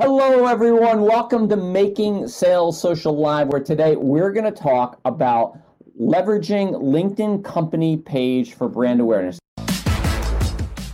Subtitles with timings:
[0.00, 1.02] Hello, everyone.
[1.02, 5.56] Welcome to Making Sales Social Live, where today we're going to talk about
[6.00, 9.38] leveraging LinkedIn company page for brand awareness.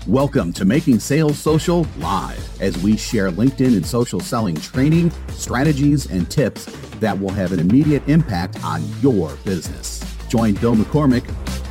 [0.06, 6.04] Welcome to Making Sales Social Live, as we share LinkedIn and social selling training, strategies,
[6.10, 10.04] and tips that will have an immediate impact on your business.
[10.28, 11.22] Join Bill McCormick,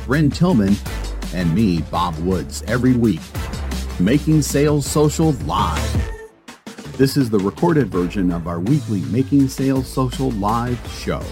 [0.04, 0.74] Brynne Tillman,
[1.32, 3.20] and me, Bob Woods, every week.
[4.00, 6.19] Making Sales Social Live.
[7.00, 11.22] This is the recorded version of our weekly Making Sales Social Live show.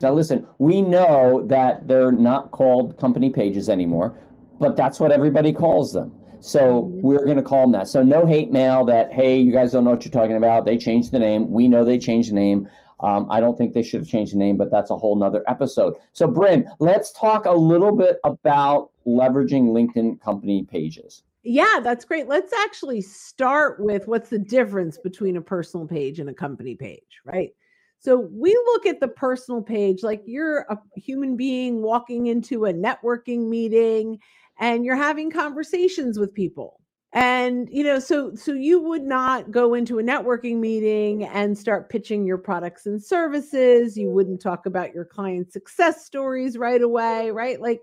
[0.00, 4.18] Now, listen, we know that they're not called company pages anymore,
[4.58, 6.14] but that's what everybody calls them.
[6.40, 7.88] So we're going to call them that.
[7.88, 10.64] So no hate mail that, hey, you guys don't know what you're talking about.
[10.64, 11.50] They changed the name.
[11.50, 12.66] We know they changed the name.
[13.00, 15.44] Um, I don't think they should have changed the name, but that's a whole nother
[15.48, 15.96] episode.
[16.14, 21.24] So, Brynne, let's talk a little bit about leveraging LinkedIn company pages.
[21.42, 22.28] Yeah, that's great.
[22.28, 27.20] Let's actually start with what's the difference between a personal page and a company page,
[27.24, 27.50] right?
[27.98, 32.72] So we look at the personal page like you're a human being walking into a
[32.72, 34.18] networking meeting
[34.58, 36.80] and you're having conversations with people.
[37.12, 41.90] And you know, so so you would not go into a networking meeting and start
[41.90, 43.96] pitching your products and services.
[43.96, 47.60] You wouldn't talk about your client success stories right away, right?
[47.60, 47.80] Like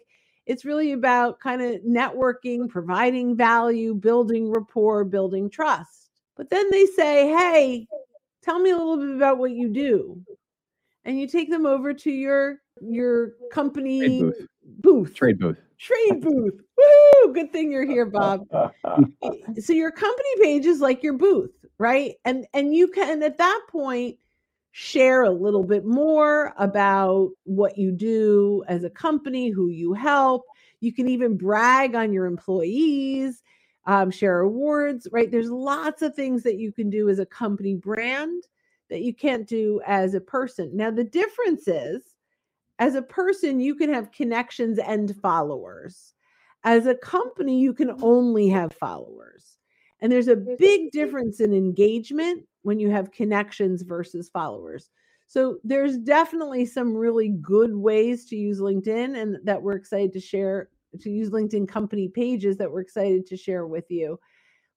[0.47, 6.09] it's really about kind of networking, providing value, building rapport, building trust.
[6.37, 7.87] But then they say, hey,
[8.41, 10.21] tell me a little bit about what you do.
[11.03, 14.47] And you take them over to your your company Trade booth.
[14.81, 15.13] booth.
[15.15, 15.57] Trade booth.
[15.77, 16.61] Trade booth.
[16.77, 17.33] Woo!
[17.33, 18.45] Good thing you're here, Bob.
[19.59, 22.15] so your company page is like your booth, right?
[22.25, 24.17] And and you can at that point
[24.79, 30.43] share a little bit more about what you do as a company, who you help.
[30.81, 33.41] You can even brag on your employees,
[33.87, 35.31] um, share awards, right?
[35.31, 38.43] There's lots of things that you can do as a company brand
[38.91, 40.69] that you can't do as a person.
[40.77, 42.03] Now, the difference is
[42.77, 46.13] as a person, you can have connections and followers.
[46.63, 49.56] As a company, you can only have followers.
[50.01, 54.89] And there's a big difference in engagement when you have connections versus followers.
[55.27, 60.19] So there's definitely some really good ways to use LinkedIn and that we're excited to
[60.19, 60.69] share
[61.01, 64.19] to use LinkedIn company pages that we're excited to share with you.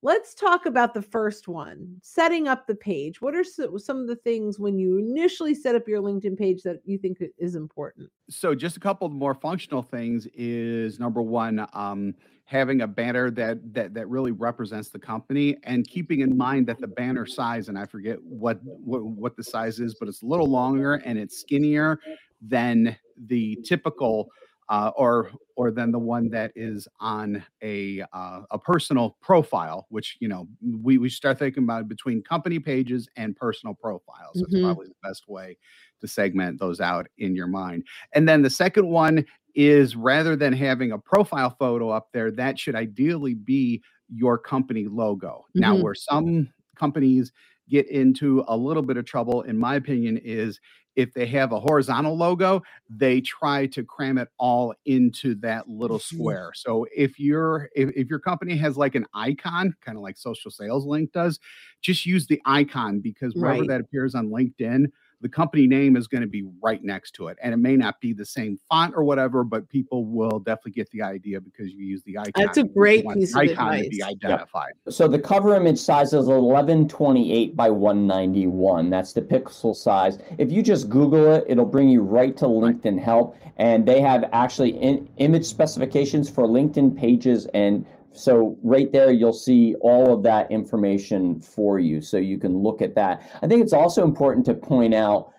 [0.03, 3.21] Let's talk about the first one, setting up the page.
[3.21, 6.81] What are some of the things when you initially set up your LinkedIn page that
[6.87, 8.09] you think is important?
[8.31, 13.75] So, just a couple more functional things is number one, um, having a banner that
[13.75, 17.79] that that really represents the company, and keeping in mind that the banner size, and
[17.79, 21.39] I forget what what, what the size is, but it's a little longer and it's
[21.39, 22.01] skinnier
[22.41, 22.97] than
[23.27, 24.31] the typical
[24.71, 30.17] uh, or or than the one that is on a uh, a personal profile, which
[30.21, 30.49] you know
[30.83, 34.41] we we start thinking about between company pages and personal profiles.
[34.41, 34.63] That's Mhm.
[34.63, 35.59] probably the best way
[36.01, 37.85] to segment those out in your mind.
[38.15, 42.59] And then the second one is rather than having a profile photo up there, that
[42.59, 45.45] should ideally be your company logo.
[45.57, 45.83] Now, Mhm.
[45.83, 47.33] where some companies
[47.69, 50.61] get into a little bit of trouble, in my opinion, is
[50.97, 55.99] if they have a horizontal logo, they try to cram it all into that little
[55.99, 56.01] Mhm.
[56.01, 56.53] square.
[56.55, 60.51] So if your if, if your company has like an icon, kind of like social
[60.51, 61.39] sales link does,
[61.83, 63.67] just use the icon because wherever Right.
[63.67, 64.87] that appears on LinkedIn,
[65.21, 67.37] the company name is going to be right next to it.
[67.43, 70.91] And it may not be the same font or whatever, but people will definitely get
[70.91, 72.33] the idea because you use the icon.
[72.37, 74.11] That's a great want the piece of icon to be advice.
[74.11, 74.73] identified.
[74.89, 78.91] So the cover image size is 1128 by 191.
[78.91, 80.19] That's the pixel size.
[80.39, 84.25] If you just Google it, it'll bring you right to LinkedIn Help, and they have
[84.33, 87.47] actually in, image specifications for LinkedIn pages.
[87.53, 92.59] And so right there, you'll see all of that information for you, so you can
[92.59, 93.23] look at that.
[93.43, 95.33] I think it's also important to point out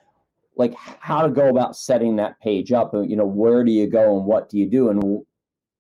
[0.56, 2.94] like how to go about setting that page up.
[2.94, 4.90] You know, where do you go and what do you do?
[4.90, 5.22] And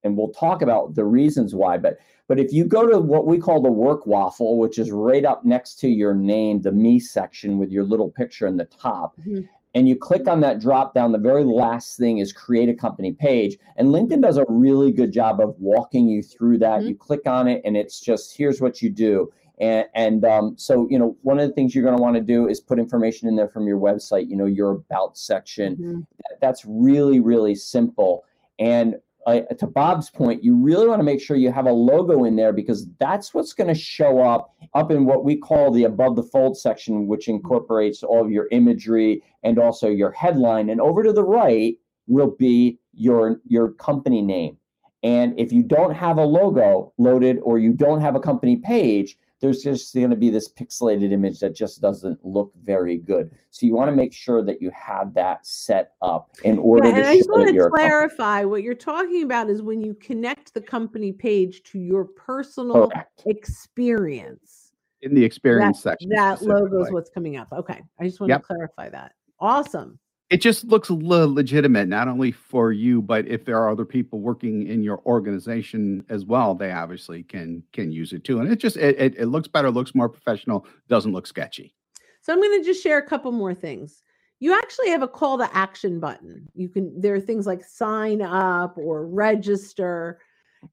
[0.03, 1.77] and we'll talk about the reasons why.
[1.77, 5.25] But but if you go to what we call the work waffle, which is right
[5.25, 9.15] up next to your name, the me section with your little picture in the top,
[9.19, 9.47] Mhm.
[9.73, 13.13] And you click on that drop down, the very last thing is create a company
[13.13, 13.57] page.
[13.77, 16.81] And LinkedIn does a really good job of walking you through that.
[16.81, 16.89] Mhm.
[16.89, 19.31] You click on it, and it's just here's what you do.
[19.59, 22.21] And, and um, so, you know, one of the things you're going to want to
[22.21, 25.75] do is put information in there from your website, you know, your about section.
[25.77, 26.05] Mhm.
[26.17, 28.23] That- That's really, really simple.
[28.57, 28.95] And
[29.27, 32.35] uh, to Bob's point, you really want to make sure you have a logo in
[32.35, 36.15] there because that's what's going to show up up in what we call the above
[36.15, 40.69] the fold section, which incorporates all of your imagery and also your headline.
[40.69, 41.77] And over to the right
[42.07, 44.57] will be your your company name.
[45.03, 49.17] And if you don't have a logo loaded or you don't have a company page,
[49.41, 53.31] there's just going to be this pixelated image that just doesn't look very good.
[53.49, 56.93] So you want to make sure that you have that set up in order Yeah,
[56.93, 57.87] to and I just want that to you're company.
[57.89, 62.87] clarify what you're talking about is when you connect the company page to your personal
[62.89, 63.23] Correct.
[63.25, 64.73] experience.
[65.03, 66.09] in the experience section.
[66.09, 67.47] That logo is what's coming up.
[67.51, 67.81] Okay.
[67.99, 68.41] I just want Yep.
[68.41, 69.13] to clarify that.
[69.39, 69.97] Awesome.
[70.31, 74.19] It just looks le- legitimate not only for you but if there are other people
[74.19, 78.55] working in your organization as well they obviously can can use it too and it
[78.55, 81.75] just it, it, it looks better looks more professional doesn't look sketchy
[82.21, 84.03] So I'm going to just share a couple more things.
[84.39, 86.47] You actually have a call to action button.
[86.55, 90.19] You can there are things like sign up or register.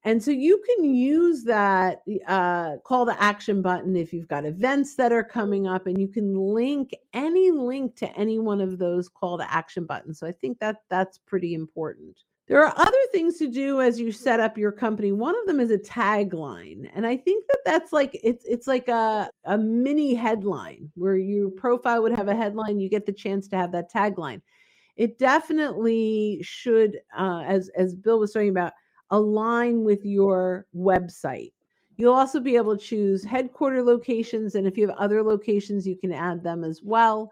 [0.05, 4.95] And so you can use that uh, call to action button if you've got events
[4.97, 9.09] that are coming up, and you can link any link to any one of those
[9.09, 10.19] call to action buttons.
[10.19, 12.19] So I think that that's pretty important.
[12.49, 15.13] There are other things to do as you set up your company.
[15.13, 18.89] One of them is a tagline, and I think that that's like it's it's like
[18.89, 22.81] a a mini headline where your profile would have a headline.
[22.81, 24.41] You get the chance to have that tagline.
[24.97, 28.73] It definitely should, uh, as as Bill was talking about,
[29.11, 31.53] align with your website.
[31.97, 35.97] You'll also be able to choose headquarter locations, and if you have other locations, you
[35.97, 37.31] can add them as well.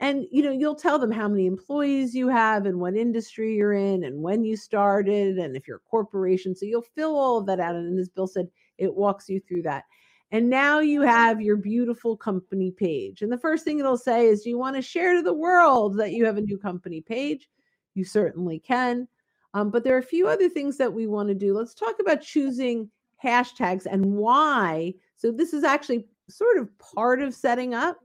[0.00, 3.72] And you know you'll tell them how many employees you have and what industry you're
[3.72, 6.54] in and when you started and if you're a corporation.
[6.54, 8.48] So you'll fill all of that out and as bill said
[8.78, 9.84] it walks you through that.
[10.30, 14.42] And now you have your beautiful company page and the first thing it'll say is
[14.42, 17.48] do you want to share to the world that you have a new company page?
[17.94, 19.08] You certainly can
[19.54, 21.96] um, but there are a few other things that we want to do let's talk
[22.00, 22.90] about choosing
[23.22, 27.98] hashtags and why so this is actually sort of part of setting up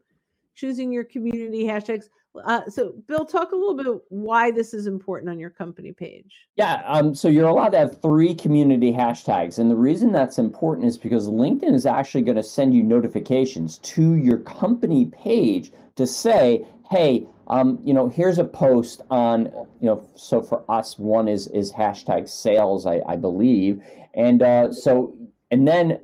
[0.56, 2.06] choosing your community hashtags.
[2.46, 6.48] Uh, so, Bill, talk a little bit why this is important on your company page.
[6.56, 9.60] Yeah, um, so you're allowed to have three community hashtags.
[9.60, 13.78] And the reason that's important is because LinkedIn is actually going to send you notifications
[13.80, 19.46] to your company page to say, hey, um, you know, here's a post on,
[19.80, 23.82] you know, so for us, one is is hashtag sales, I, I believe.
[24.14, 25.16] And uh, so,
[25.52, 26.00] and then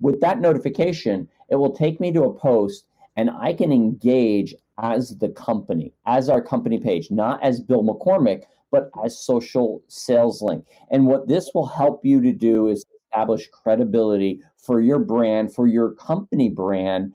[0.00, 2.84] with that notification, it will take me to a post
[3.16, 8.42] and I can engage as the company, as our company page, not as Bill McCormick,
[8.72, 10.64] but as social sales link.
[10.90, 15.68] And what this will help you to do is establish credibility for your brand, for
[15.68, 17.14] your company brand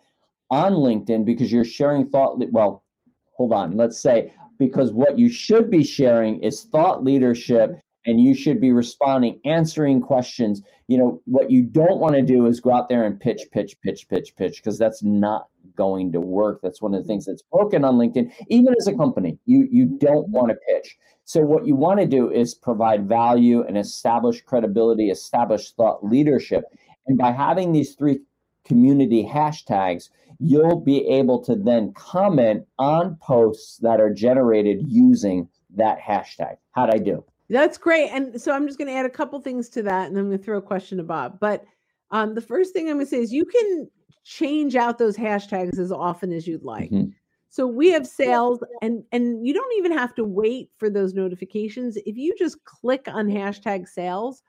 [0.49, 2.39] on LinkedIn because you're sharing thought.
[2.51, 2.83] Well,
[3.39, 3.77] hold on.
[3.77, 8.73] Let's say because what you should be sharing is thought leadership and you should be
[8.73, 10.61] responding, answering questions.
[10.87, 13.77] You know, what you don't want to do is go out there and pitch, pitch,
[13.81, 15.47] pitch, pitch, pitch, because that's not
[15.77, 16.59] going to work.
[16.61, 18.29] That's one of the things that's broken on LinkedIn.
[18.49, 20.97] Even as a company, you you don't want to pitch.
[21.23, 26.65] So what you want to do is provide value and establish credibility, establish thought leadership.
[27.07, 28.19] And by having these three
[28.69, 35.99] community hashtags, you'll be able to then comment on posts that are generated using that
[35.99, 36.55] hashtag.
[36.71, 37.25] How'd I do?
[37.49, 38.09] That's great.
[38.09, 40.29] And so I'm just going to add a couple things to that and then I'm
[40.29, 41.39] going to throw a question to Bob.
[41.39, 41.65] But
[42.11, 43.89] um, the first thing I'm going to say is you can
[44.23, 46.91] change out those hashtags as often as you'd like.
[46.91, 47.13] Mhm.
[47.51, 51.97] So we have sales and and you don't even have to wait for those notifications.
[52.05, 54.43] If you just click on hashtag sales,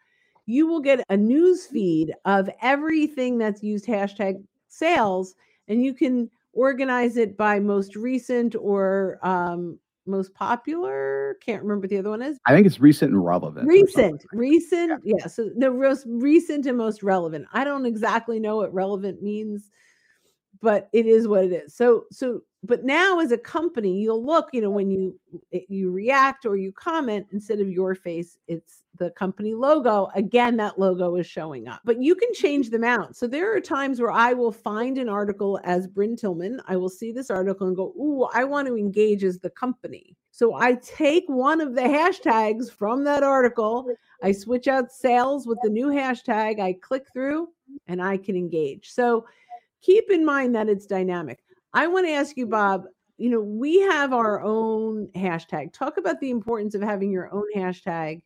[0.46, 5.34] you will get a news feed of everything that's used hashtag sales
[5.68, 11.36] and you can organize it by most recent or um, most popular.
[11.40, 12.38] Can't remember what the other one is.
[12.46, 13.66] i think it's recent and relevant.
[13.66, 15.26] Recent, recent, yeah.
[15.26, 17.46] So the most recent and most relevant.
[17.52, 19.70] I don't exactly know what relevant means,
[20.60, 21.74] but it is what it is.
[21.74, 25.18] So, so, but now as a company, you'll look, you know, when you
[25.50, 30.10] you react or you comment instead of your face, it's the company logo.
[30.14, 32.82] Again, that logo is showing up, but you can change mm-hmm.
[32.82, 33.16] them out.
[33.16, 36.60] So there are times where I will find an article as Brynne Tillman.
[36.66, 40.14] I will see this article and go, "Ooh, I want to engage as the company."
[40.30, 43.90] So I take one of the hashtags from that article.
[44.22, 46.60] I switch out sales with the new hashtag.
[46.60, 47.48] I click through
[47.86, 48.90] and I can engage.
[48.90, 49.24] So
[49.80, 51.38] keep in mind that it's dynamic.
[51.72, 52.84] I want to ask you, Bob,
[53.16, 55.72] you know, we have our own hashtag.
[55.72, 58.22] Talk about the importance of having your own hashtag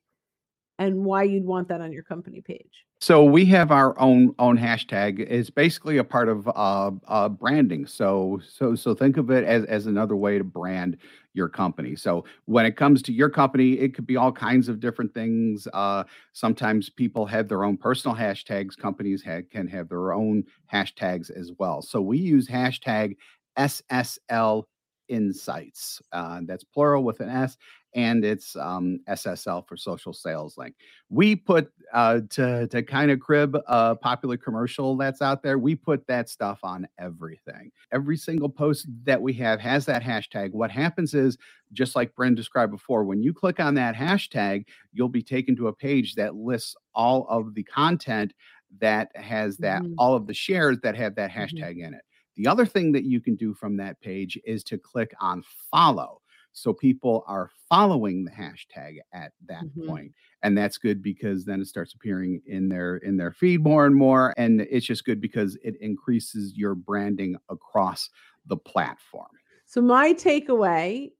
[0.79, 2.85] and why you'd want that on your company page.
[3.01, 5.21] So we have our own own hashtag.
[5.21, 7.87] It's basically a part of uh, uh, branding.
[7.87, 10.97] So so so think of it as as another way to brand
[11.35, 11.97] your company.
[11.97, 15.69] So when it comes to your company, it could be all kinds of different things.
[15.75, 18.77] Uh, sometimes people have their own personal hashtags.
[18.77, 21.83] Companies ha- can have their own hashtags as well.
[21.83, 23.17] So we use hashtag
[23.57, 24.65] SSL
[25.09, 26.01] Insights.
[26.13, 27.59] Uh, that's plural with an S,
[27.95, 30.75] and it's um, SSL for Social Sales Link.
[31.09, 35.59] We put uh, to to kind of crib a popular commercial that's out there.
[35.59, 37.71] We put that stuff on everything.
[37.93, 40.53] Every single post that we have has that hashtag.
[40.53, 41.39] What happens is,
[41.73, 45.69] just like Brynne described before, when you click on that hashtag, you'll be taken to
[45.69, 48.35] a page that lists all of the content
[48.81, 49.95] that has that mm-hmm.
[49.99, 51.41] all of the shares that have that mm-hmm.
[51.41, 51.87] hashtag mm-hmm.
[51.87, 52.03] in it.
[52.37, 56.21] The other thing that you can do from that page is to click on follow.
[56.55, 59.89] So people are following the hashtag at that mm-hmm.
[59.89, 60.13] point.
[60.43, 63.95] And that's good because then it starts appearing in their in their feed more and
[63.95, 64.33] more.
[64.37, 68.09] And it's just good because it increases your branding across
[68.47, 69.29] the platform.
[69.67, 71.11] So my takeaway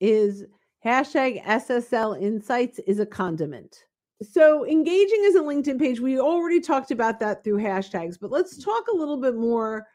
[0.00, 0.44] is
[0.84, 3.84] hashtag SSL Insights is a condiment.
[4.22, 8.62] So, engaging as a LinkedIn page, we already talked about that through hashtags, but let's
[8.64, 9.86] talk a little bit more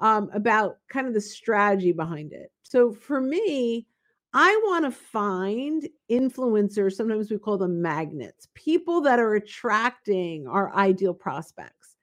[0.00, 2.50] um, about kind of the strategy behind it.
[2.62, 3.86] So, for me,
[4.38, 10.74] I want to find influencers, sometimes we call them magnets, people that are attracting our
[10.76, 11.96] ideal prospects,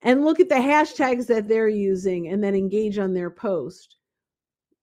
[0.00, 3.96] and look at the hashtags that they're using and then engage on their post.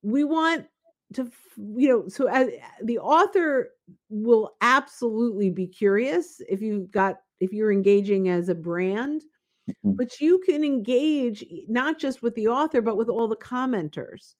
[0.03, 0.67] We want
[1.13, 2.49] to you know so as
[2.83, 3.69] the author
[4.09, 9.23] will absolutely be curious if you've got if you're engaging as a brand
[9.69, 9.91] mm-hmm.
[9.91, 14.33] but you can engage not just with the author but with all the commenters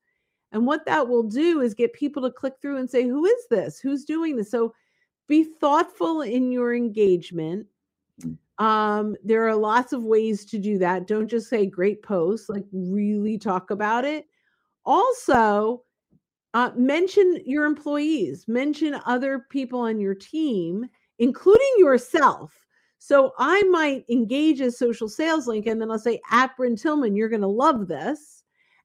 [0.54, 3.48] and what that will do is get people to click through and say who is
[3.50, 4.74] this who's doing this so
[5.28, 7.66] be thoughtful in your engagement
[8.22, 8.38] mm.
[8.64, 12.66] um, there are lots of ways to do that don't just say great posts like
[12.72, 14.26] really talk about it
[14.86, 15.84] also
[16.54, 20.86] uh, mention your employees, mention other people on your team,
[21.20, 22.54] including yourself.
[23.00, 27.16] So I might engage a social sales link and then I'll say, at Brynne Tillman,
[27.16, 28.43] you're going to love this.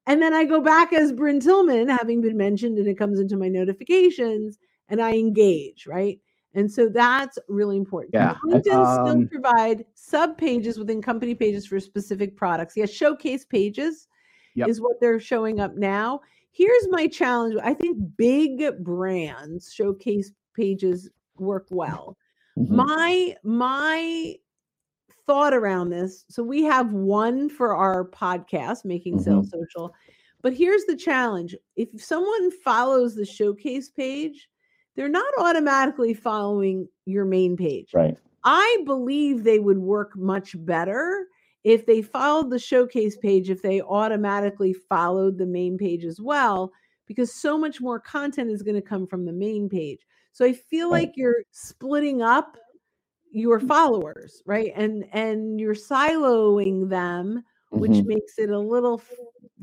[0.08, 3.36] And then I go back as Brynne Tillman, having been mentioned, and it comes into
[3.36, 6.18] my notifications and I engage, right?
[6.54, 8.14] And so that's really important.
[8.14, 8.34] Yeah.
[8.44, 12.74] LinkedIn um, still provide sub pages within company pages for specific products.
[12.76, 14.08] Yes, showcase pages
[14.54, 14.68] yep.
[14.68, 16.20] is what they're showing up now
[16.58, 17.56] here's my challenge.
[17.62, 22.16] I think big brands showcase pages work well.
[22.58, 22.76] Mm-hmm.
[22.76, 24.34] My my
[25.28, 26.24] thought around this.
[26.30, 29.24] So we have one for our podcast, Making mm-hmm.
[29.24, 29.94] Sales Social.
[30.42, 31.54] But here's the challenge.
[31.76, 34.48] If someone follows the showcase page,
[34.96, 37.90] they're not automatically following your main page.
[37.92, 38.16] Right.
[38.44, 41.26] I believe they would work much better
[41.62, 46.72] if they followed the showcase page, if they automatically followed the main page as well,
[47.06, 50.06] because so much more content is going to come from the main page.
[50.32, 52.56] So I feel like you're splitting up
[53.38, 53.68] your mm.
[53.68, 54.72] followers, right?
[54.74, 58.08] And and you're siloing them, which mm-hmm.
[58.08, 59.00] makes it a little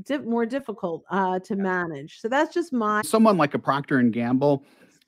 [0.04, 2.20] di- more difficult uh, to manage.
[2.20, 4.64] So that's just my someone like a Procter and Gamble.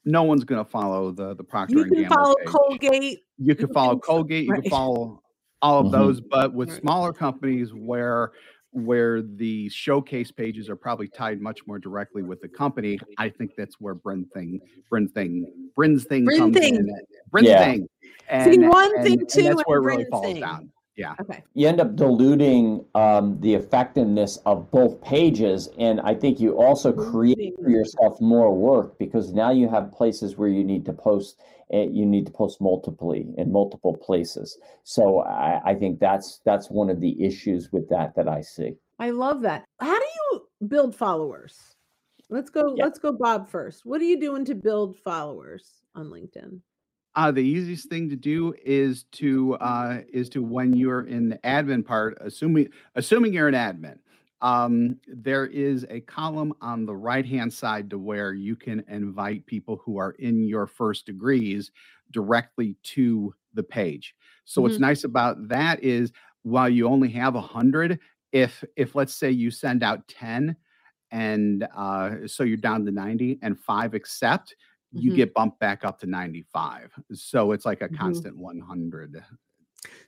[0.06, 2.02] No one's going to follow the the Procter you and Gamble.
[2.02, 2.48] You can follow page.
[2.48, 3.20] Colgate.
[3.38, 4.46] You can follow Colgate.
[4.46, 4.62] You right.
[4.62, 5.22] can follow
[5.62, 5.96] all of mm-hmm.
[5.96, 6.82] those but with right.
[6.82, 8.32] smaller companies where
[8.72, 13.52] where the showcase pages are probably tied much more directly with the company i think
[13.58, 14.60] that's where Brynne thing
[14.92, 16.76] Brynne thing Brynne's thing Brynne comes thing.
[16.76, 17.64] in Brynne's yeah.
[17.64, 17.90] thing
[18.30, 20.42] and, See, one and, thing too and that's where it really falls thing.
[20.42, 21.14] down yeah.
[21.22, 21.44] Okay.
[21.54, 26.92] You end up diluting um, the effectiveness of both pages and i think you also
[26.92, 31.40] create for yourself more work because now you have places where you need to post
[31.72, 34.58] eh, you need to post multiply in multiple places.
[34.84, 38.74] So I, I think that's that's one of the issues with that that i see.
[39.00, 39.66] I love that.
[39.80, 41.76] How do you build followers?
[42.30, 42.86] Let's go yeah.
[42.86, 43.86] let's go bob first.
[43.86, 46.62] What are you doing to build followers on linkedin
[47.18, 51.38] uh, the easiest thing to do is to uh, is to when you're in the
[51.40, 53.98] admin part, assuming assuming you're an admin,
[54.42, 59.48] um, there is a column on the right hand side to where you can invite
[59.48, 61.72] people who are in your first degrees
[62.12, 64.14] directly to the page.
[64.46, 64.70] So mm-hmm.
[64.70, 66.12] what's nice about that is
[66.44, 68.00] while you only have a hundred,
[68.32, 70.56] if if let's say you send out ten
[71.10, 74.56] and uh, so you're down to 90 and five accept
[74.98, 75.18] you mm-hmm.
[75.18, 76.92] get bumped back up to 95.
[77.14, 77.96] So it's like a mm-hmm.
[77.96, 78.44] constant mm-hmm.
[78.44, 79.24] 100.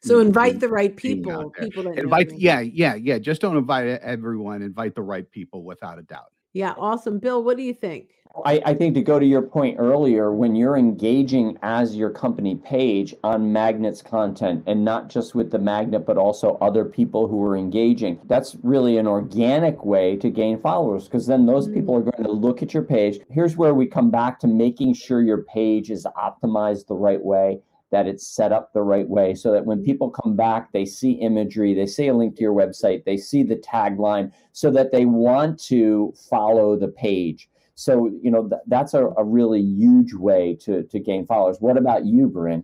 [0.02, 1.52] So invite the right people.
[1.52, 3.20] People that invite, yeah, yeah, yeah.
[3.20, 4.62] Just don't invite everyone.
[4.62, 6.32] Invite the right people without a doubt.
[6.54, 7.20] Yeah, awesome.
[7.20, 8.10] Bill, what do you think?
[8.46, 12.56] I, I, think to go to your point earlier, when you're engaging as your company
[12.56, 17.44] page on Magnet's content and not just with the Magnet, but also other people who
[17.44, 21.76] are engaging, that's really an organic way to gain followers because then those mm-hmm.
[21.76, 23.20] people are going to look at your page.
[23.30, 27.62] Here's where we come back to making sure your page is optimized the right way
[27.92, 29.86] that it's set up the right way so that when mm-hmm.
[29.86, 33.44] people come back, they see imagery, they see a link to your website, they see
[33.44, 37.50] the tagline so that they want to follow the page.
[37.76, 41.58] So, you know, th- that's a, a really huge way to, to gain followers.
[41.60, 42.64] What about you, Brynne?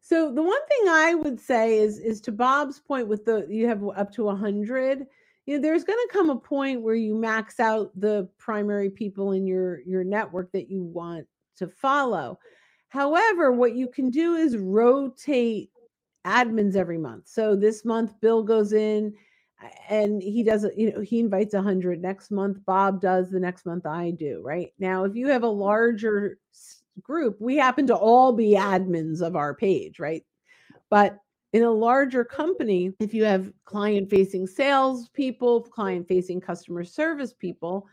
[0.00, 3.68] So the one thing I would say is is to Bob's point with the you
[3.68, 5.06] have up to a hundred.
[5.44, 9.32] You know, there's going to come a point where you max out the primary people
[9.32, 12.38] in your your network that you want to follow.
[12.88, 15.70] However, what you can do is rotate
[16.26, 17.28] admins every month.
[17.28, 19.14] So this month, Bill goes in
[19.88, 22.00] and he does you know, he invites 100.
[22.00, 23.30] Next month, Bob does.
[23.30, 24.40] The next month, I do.
[24.44, 26.38] Right now, if you have a larger
[27.02, 30.24] group, we happen to all be admins of our page, right?
[30.90, 31.18] But
[31.52, 37.32] in a larger company, if you have client facing sales people, client facing customer service
[37.32, 37.86] people,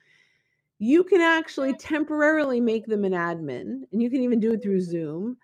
[0.79, 4.82] you can actually temporarily make them an admin and you can even do it through
[4.82, 5.38] zoom.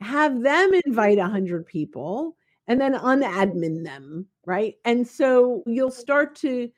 [0.00, 4.76] Have them invite 100 people and then unadmin them right?
[4.86, 6.70] And so you'll start to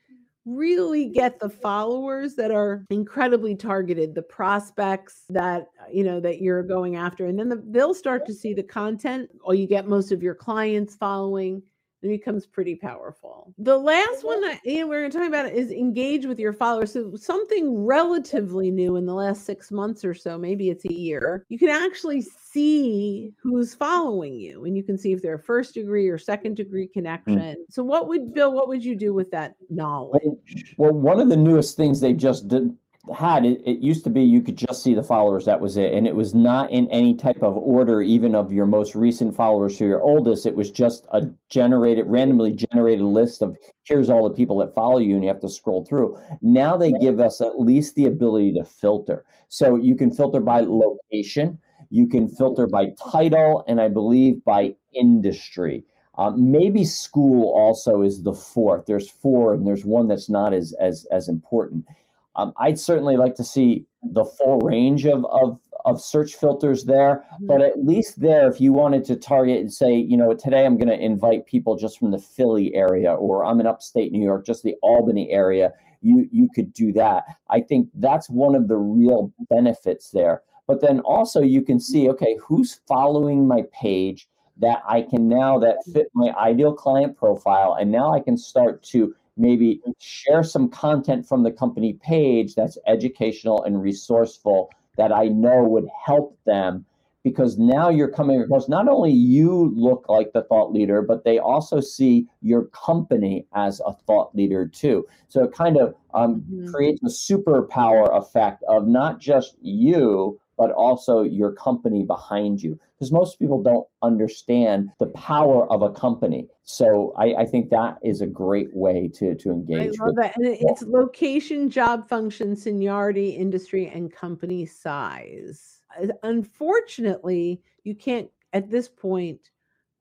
[0.43, 6.41] really get the followers that are incredibly targeted the prospects that uh, you know that
[6.41, 9.29] you're going after and then the, they'll start to see the content.
[9.41, 11.63] Or you get most of your clients following
[12.01, 13.53] it becomes pretty powerful.
[13.59, 16.53] The last one that you know, we're going to talk about is engage with your
[16.53, 16.93] followers.
[16.93, 21.45] So something relatively new in the last six months or so, maybe it's a year.
[21.49, 25.75] You can actually see who's following you, and you can see if they're a first
[25.75, 26.93] degree or second degree hmm.
[26.93, 27.39] connection.
[27.39, 27.55] Mm.
[27.69, 28.51] So, what would Bill?
[28.51, 30.75] What would you do with that knowledge?
[30.77, 32.75] Well, one of the newest things they just did
[33.17, 35.93] had it, it used to be you could just see the followers that was it.
[35.93, 39.77] And it was not in any type of order even of your most recent followers
[39.77, 40.45] to your oldest.
[40.45, 44.99] It was just a generated randomly generated list of here's all the people that follow
[44.99, 46.19] you and you have to scroll through.
[46.41, 49.25] Now they give us at least the ability to filter.
[49.49, 51.59] So you can filter by location
[51.91, 55.83] you can filter by title and i believe by industry.
[56.17, 58.85] Um, maybe school also is the fourth.
[58.85, 61.85] There's four and there's one that's not as as as important
[62.35, 67.25] um, I'd certainly like to see the full range of, of, of search filters there,
[67.33, 67.47] mm-hmm.
[67.47, 70.77] but at least there, if you wanted to target and say, you know, today I'm
[70.77, 74.45] going to invite people just from the Philly area, or I'm in upstate New York,
[74.45, 77.23] just the Albany area, you you could do that.
[77.49, 80.41] I think that's one of the real benefits there.
[80.67, 84.27] But then also you can see, okay, who's following my page
[84.57, 88.83] that I can now that fit my ideal client profile, and now I can start
[88.83, 95.25] to maybe share some content from the company page that's educational and resourceful that I
[95.25, 96.85] know would help them
[97.23, 101.37] because now you're coming across not only you look like the thought leader, but they
[101.37, 105.05] also see your company as a thought leader too.
[105.27, 106.71] So it kind of um, mm-hmm.
[106.71, 112.79] creates a superpower effect of not just you, but also your company behind you.
[113.01, 116.47] Because most people don't understand the power of a company.
[116.65, 119.99] So I, I think that is a great way to, to engage.
[119.99, 120.37] I love that.
[120.37, 125.81] And it's location, job function, seniority, industry, and company size.
[125.99, 129.49] Uh, unfortunately, you can't at this point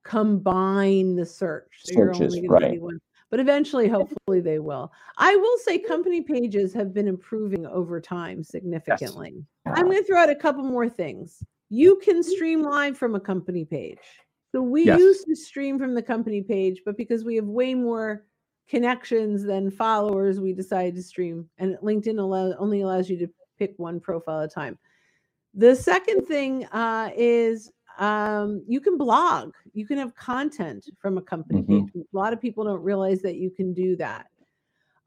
[0.02, 1.72] combine the search.
[1.84, 2.78] So Searches, right
[3.30, 8.42] but eventually hopefully they will i will say company pages have been improving over time
[8.42, 9.74] significantly yes.
[9.76, 13.20] i'm going to throw out a couple more things you can stream live from a
[13.20, 13.98] company page.
[14.52, 14.98] So we yes.
[14.98, 18.26] used to stream from the company page but because we have way more
[18.68, 23.28] connections than followers we decided to stream and linkedin allow, only allows you to
[23.59, 24.78] pick one profile at a time.
[25.54, 29.52] The second thing uh, is um, you can blog.
[29.72, 31.87] You can have content from a company mm-hmm.
[31.87, 31.94] page.
[31.96, 34.26] A lot of people don't realize that you can do that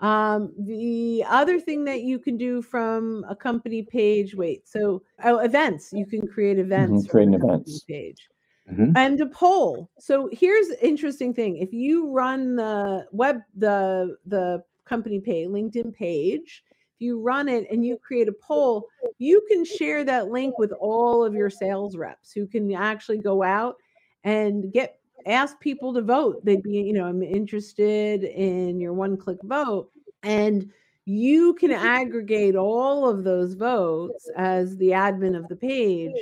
[0.03, 5.39] um, the other thing that you can do from a company page wait so oh,
[5.39, 7.11] events you can create mm-hmm, events mm-hmm.
[7.11, 8.27] create an events page
[8.69, 8.95] mm-hmm.
[8.95, 15.19] and a poll so here's interesting thing if you run the web the the company
[15.19, 16.63] page linkedin page
[16.99, 18.87] you run it and you create a poll,
[19.17, 23.43] you can share that link with all of your sales reps who can actually go
[23.43, 23.75] out
[24.23, 26.43] and get ask people to vote.
[26.43, 29.89] They'd be, you know, I'm interested in your one click vote.
[30.23, 30.71] And
[31.05, 36.15] you can aggregate all of those votes as the admin of the page.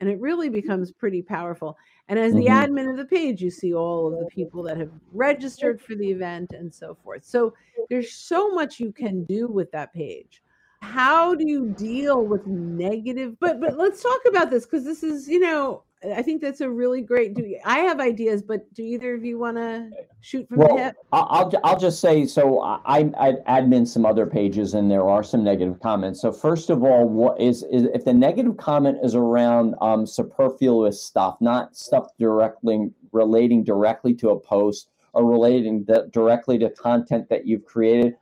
[0.00, 1.76] And it really becomes pretty powerful.
[2.08, 2.72] And as the mm-hmm.
[2.74, 6.10] admin of the page, you see all of the people that have registered for the
[6.10, 7.24] event and so forth.
[7.24, 7.54] So
[7.88, 10.42] there's so much you can do with that page.
[10.82, 13.36] How do you deal with negative?
[13.38, 16.68] But but let's talk about this because this is, you know, I think that's a
[16.68, 17.34] really great.
[17.34, 20.82] Do I have ideas, but do either of you want to shoot from Well, the
[20.84, 20.96] hip?
[21.12, 25.44] I'll, I'll just say, so I, I admin some other pages and there are some
[25.44, 26.20] negative comments.
[26.20, 31.04] So first of all, what is, is if the negative comment is around um, superfluous
[31.04, 37.28] stuff, not stuff directly relating directly to a post or relating di- directly to content
[37.28, 38.16] that you've created,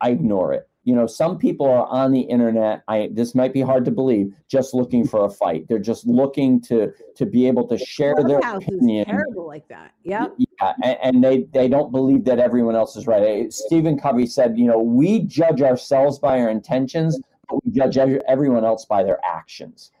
[0.00, 0.69] I ignore it.
[0.84, 2.82] You know, some people are on the internet.
[2.88, 5.66] I this might be hard to believe, just looking for a fight.
[5.68, 9.04] They're just looking to to be able to share their opinion.
[9.04, 9.92] terrible like that.
[10.04, 10.36] Yep.
[10.38, 13.52] Yeah, and, and they they don't believe that everyone else is right.
[13.52, 18.64] Stephen Covey said, you know, we judge ourselves by our intentions, but we judge everyone
[18.64, 19.92] else by their actions.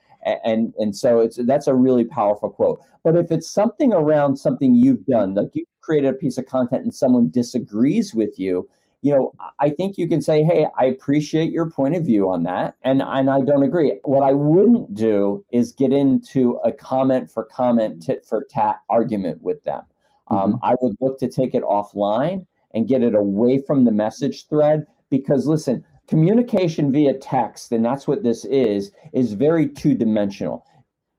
[0.44, 2.80] And and so it's that's a really powerful quote.
[3.04, 6.84] But if it's something around something you've done, like you created a piece of content
[6.84, 8.68] and someone disagrees with you,
[9.02, 12.42] you know, I think you can say, "Hey, I appreciate your point of view on
[12.44, 17.30] that, and and I don't agree." What I wouldn't do is get into a comment
[17.30, 19.82] for comment, tit for tat argument with them.
[20.28, 24.46] Um, I would look to take it offline and get it away from the message
[24.48, 30.64] thread because, listen, communication via text, and that's what this is, is very two dimensional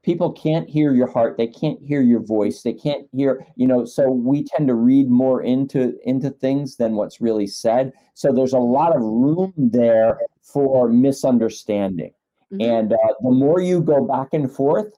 [0.03, 1.37] people can't hear your heart.
[1.37, 2.63] They can't hear your voice.
[2.63, 6.95] They can't hear you know so we tend to read more into into things than
[6.95, 7.93] what's really said.
[8.13, 12.11] So there's a lot of room there for misunderstanding.
[12.51, 12.61] Mhm.
[12.79, 14.91] and uh, the more you go back and forth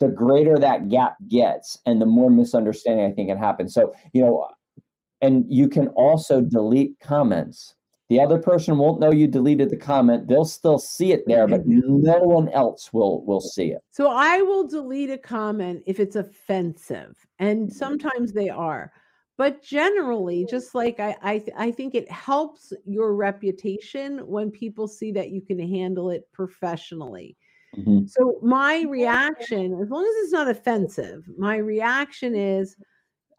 [0.00, 4.22] the greater that gap gets and the more misunderstanding i think it happens so you
[4.22, 4.48] know
[5.20, 7.74] and you can also delete comments
[8.14, 11.66] the other person won't know you deleted the comment they'll still see it there but
[11.66, 16.16] no one else will will see it So I will delete a comment if it's
[16.16, 18.92] offensive, and sometimes they are.
[19.36, 24.88] But generally, just like I, I, th- I think it helps your reputation when people
[24.88, 27.36] see that you can handle it professionally.
[27.76, 28.08] Mhm.
[28.08, 32.76] So my reaction, as long as it's not offensive, my reaction is,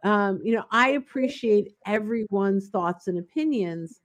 [0.04, 4.00] um, you know, I appreciate everyone's thoughts and opinions.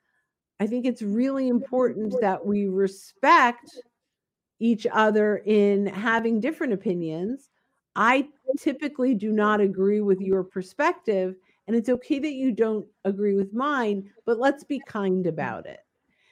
[0.61, 3.79] I think it's really important that we respect
[4.61, 7.49] each other in having different opinions.
[7.97, 11.35] I typically do not agree with your perspective,
[11.67, 15.29] and it's okay that you don't agree with mine, but let's be kind mm.
[15.29, 15.81] about it.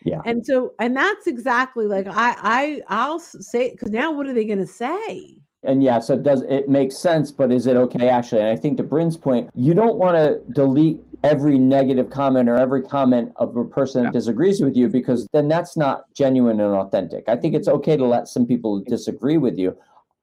[0.05, 0.21] Yeah.
[0.25, 4.45] And so, and that's exactly like I I I'll say because now what are they
[4.45, 5.37] going to say?
[5.65, 8.43] And yeah, so it does it makes sense, but is it okay actually?
[8.43, 12.57] And I think to Brynne's point, you don't want to delete every negative comment or
[12.57, 16.75] every comment of a person that disagrees with you because then that's not genuine and
[16.75, 17.25] authentic.
[17.29, 19.77] I think it's okay to let some people disagree with you.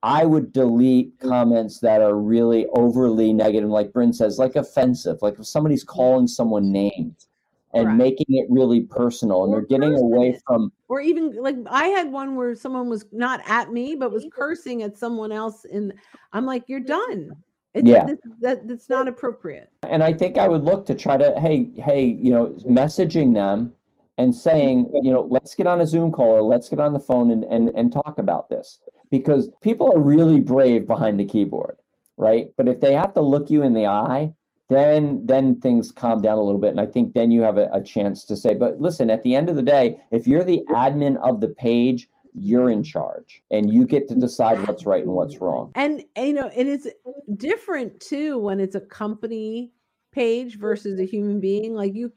[0.04, 5.40] I would delete comments that are really overly negative, like Brynne says, like offensive, like
[5.40, 7.28] if somebody's calling someone names
[7.74, 7.98] and Correct.
[7.98, 12.12] making it really personal and Or they're getting away from Or even like I had
[12.12, 15.94] one where someone was not at me but was cursing at someone else, and
[16.32, 17.32] I'm like, "You're done.
[17.76, 18.06] It's, Yeah.
[18.06, 21.70] this, that that's not appropriate." and I think I would look to try to, hey,
[21.76, 23.74] hey, you know, messaging them
[24.18, 27.00] and saying, you know, let's get on a Zoom call or let's get on the
[27.00, 28.80] phone and, and, and talk about this.
[29.12, 31.78] Because people are really brave behind the keyboard,
[32.18, 32.50] right?
[32.58, 34.34] But if they have to look you in the eye,
[34.70, 36.72] then then things calm down a little bit.
[36.72, 39.36] And I think then you have a, a chance to say, but listen, at the
[39.36, 43.72] end of the day, if you're the admin of the page, you're in charge and
[43.74, 45.72] you get to decide what's right and what's wrong.
[45.76, 46.88] And and, you know, and it's
[47.36, 49.72] different too when it's a company
[50.12, 51.74] page versus a human being.
[51.74, 52.12] Like you,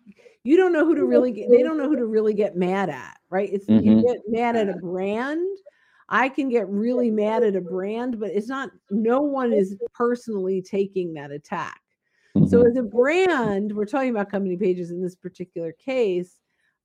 [0.45, 1.51] you don't know who to really get.
[1.51, 3.49] They don't know who to really get mad at, right?
[3.53, 4.03] It's you Mhm.
[4.07, 5.47] get mad at a brand.
[6.09, 8.71] I can get really mad at a brand, but it's not.
[8.91, 11.81] No one is personally taking that attack.
[12.47, 12.71] So Mhm.
[12.71, 16.41] as a brand, we're talking about company pages in this particular case.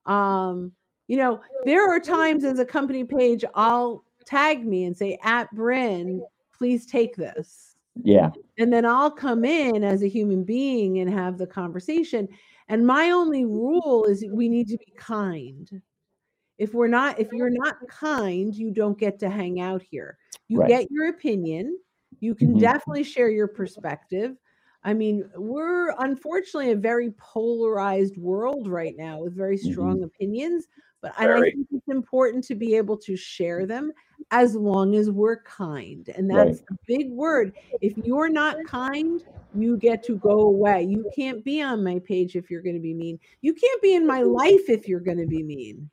[0.06, 0.74] Um,
[1.14, 5.48] you know, there are times as a company page, I'll tag me and say, at
[5.54, 6.22] Brynne,
[6.58, 7.76] please take this.
[8.04, 8.32] yeah.
[8.58, 12.28] And then I'll come in as a human being and have the conversation.
[12.68, 15.70] And my only rule is we need to be kind.
[16.58, 20.18] If we're not, if you're not kind, you don't get to hang out here.
[20.48, 20.68] You Right.
[20.68, 21.78] get your opinion.
[22.22, 22.60] You can Mhm.
[22.60, 24.36] definitely share your perspective.
[24.84, 30.68] I mean, we're unfortunately a very polarized world right now with very strong opinions,
[31.04, 33.92] but I think it's important to be able to share them
[34.32, 36.10] as long as we're kind.
[36.16, 36.48] And Right.
[36.48, 37.54] that's the big word.
[37.82, 39.22] If you're not kind,
[39.54, 40.84] you get to go away.
[40.84, 43.20] You can't be on my page if you're going to be mean.
[43.42, 44.32] You can't be in my mm-hmm.
[44.32, 45.90] life if you're going to be mean.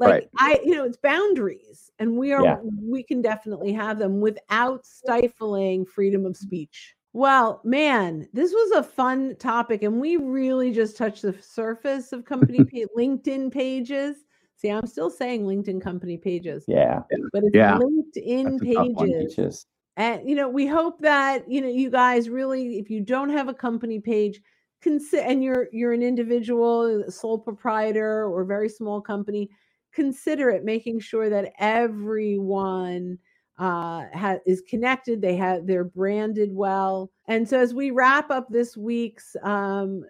[0.00, 0.28] Like Right.
[0.38, 2.56] I, you know, it's boundaries, and we are Yeah.
[2.82, 6.96] we can definitely have them without stifling freedom of speech.
[7.12, 12.24] Well, man, this was a fun topic, and we really just touched the surface of
[12.24, 14.24] company pa- LinkedIn pages.
[14.62, 17.00] See, I'm still saying LinkedIn company pages, Yeah.
[17.32, 17.78] but it's Yeah.
[17.80, 19.08] LinkedIn one.
[19.08, 19.66] pages.
[19.96, 23.48] And you know we hope that you know you guys really if you don't have
[23.48, 24.40] a company page
[24.80, 29.50] consider and you're you're an individual sole proprietor or very small company
[29.92, 33.18] consider it making sure that everyone
[33.58, 38.48] uh, ha- is connected they have they're branded well and so as we wrap up
[38.48, 40.02] this week's um,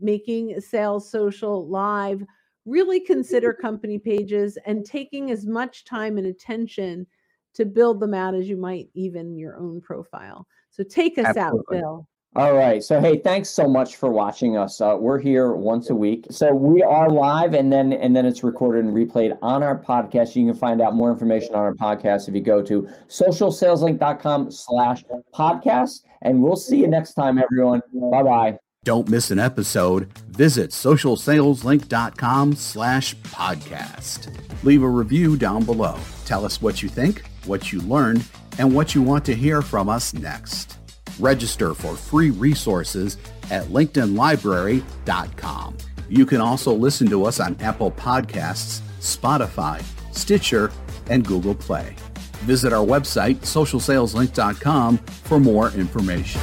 [0.00, 2.22] making sales social live
[2.66, 7.06] really consider company pages and taking as much time and attention
[7.54, 10.46] to build them out as you might even your own profile.
[10.70, 11.78] So take us Absolutely.
[11.78, 12.08] out, Bill.
[12.36, 12.84] All right.
[12.84, 14.82] So hey, thanks so much for watching us.
[14.82, 16.26] Uh, we're here once a week.
[16.30, 20.36] So we are live, and then and then it's recorded and replayed on our podcast.
[20.36, 25.02] You can find out more information on our podcast if you go to socialsaleslink.com slash
[25.34, 26.02] podcast.
[26.20, 27.80] And we'll see you next time, everyone.
[27.94, 28.58] Bye bye.
[28.86, 30.12] Don't miss an episode.
[30.28, 34.32] Visit socialsaleslink.com slash podcast.
[34.62, 35.98] Leave a review down below.
[36.24, 38.24] Tell us what you think, what you learned,
[38.60, 40.78] and what you want to hear from us next.
[41.18, 43.16] Register for free resources
[43.50, 45.76] at linkedinlibrary.com.
[46.08, 49.82] You can also listen to us on Apple Podcasts, Spotify,
[50.14, 50.70] Stitcher,
[51.10, 51.96] and Google Play.
[52.44, 56.40] Visit our website, socialsaleslink.com, for more information.